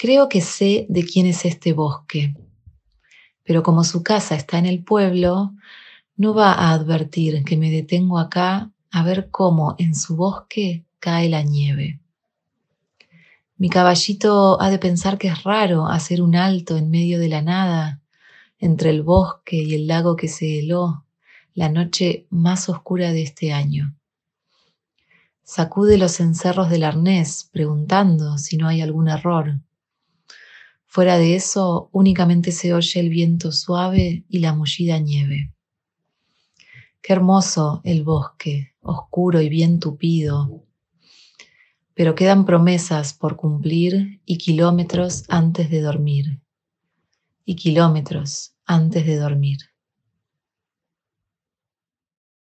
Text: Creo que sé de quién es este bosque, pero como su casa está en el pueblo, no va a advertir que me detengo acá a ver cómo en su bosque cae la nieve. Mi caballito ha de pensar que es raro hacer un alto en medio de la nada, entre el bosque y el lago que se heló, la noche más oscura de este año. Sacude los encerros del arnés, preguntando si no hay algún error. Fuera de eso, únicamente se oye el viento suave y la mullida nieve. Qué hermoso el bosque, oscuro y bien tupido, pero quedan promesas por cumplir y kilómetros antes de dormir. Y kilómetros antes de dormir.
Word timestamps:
Creo 0.00 0.28
que 0.28 0.40
sé 0.40 0.86
de 0.88 1.04
quién 1.04 1.26
es 1.26 1.44
este 1.44 1.72
bosque, 1.72 2.32
pero 3.42 3.64
como 3.64 3.82
su 3.82 4.04
casa 4.04 4.36
está 4.36 4.56
en 4.56 4.66
el 4.66 4.84
pueblo, 4.84 5.54
no 6.16 6.34
va 6.34 6.52
a 6.52 6.70
advertir 6.70 7.42
que 7.42 7.56
me 7.56 7.68
detengo 7.72 8.20
acá 8.20 8.70
a 8.92 9.02
ver 9.02 9.28
cómo 9.32 9.74
en 9.76 9.96
su 9.96 10.14
bosque 10.14 10.84
cae 11.00 11.28
la 11.28 11.42
nieve. 11.42 11.98
Mi 13.56 13.70
caballito 13.70 14.62
ha 14.62 14.70
de 14.70 14.78
pensar 14.78 15.18
que 15.18 15.26
es 15.26 15.42
raro 15.42 15.88
hacer 15.88 16.22
un 16.22 16.36
alto 16.36 16.76
en 16.76 16.90
medio 16.90 17.18
de 17.18 17.28
la 17.28 17.42
nada, 17.42 18.00
entre 18.60 18.90
el 18.90 19.02
bosque 19.02 19.56
y 19.56 19.74
el 19.74 19.88
lago 19.88 20.14
que 20.14 20.28
se 20.28 20.60
heló, 20.60 21.06
la 21.54 21.70
noche 21.70 22.28
más 22.30 22.68
oscura 22.68 23.10
de 23.10 23.22
este 23.22 23.52
año. 23.52 23.96
Sacude 25.42 25.98
los 25.98 26.20
encerros 26.20 26.70
del 26.70 26.84
arnés, 26.84 27.48
preguntando 27.50 28.38
si 28.38 28.56
no 28.56 28.68
hay 28.68 28.80
algún 28.80 29.08
error. 29.08 29.58
Fuera 30.90 31.18
de 31.18 31.36
eso, 31.36 31.90
únicamente 31.92 32.50
se 32.50 32.72
oye 32.72 32.98
el 32.98 33.10
viento 33.10 33.52
suave 33.52 34.24
y 34.26 34.38
la 34.38 34.54
mullida 34.54 34.98
nieve. 34.98 35.52
Qué 37.02 37.12
hermoso 37.12 37.82
el 37.84 38.04
bosque, 38.04 38.72
oscuro 38.80 39.42
y 39.42 39.50
bien 39.50 39.80
tupido, 39.80 40.64
pero 41.92 42.14
quedan 42.14 42.46
promesas 42.46 43.12
por 43.12 43.36
cumplir 43.36 44.22
y 44.24 44.38
kilómetros 44.38 45.24
antes 45.28 45.70
de 45.70 45.82
dormir. 45.82 46.40
Y 47.44 47.56
kilómetros 47.56 48.54
antes 48.64 49.04
de 49.04 49.16
dormir. 49.16 49.58